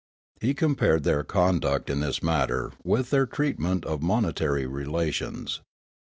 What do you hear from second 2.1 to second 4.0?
matter with their treatment